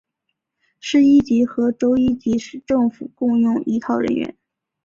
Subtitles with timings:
[0.79, 4.35] 市一级和州一级政府共用一套人员。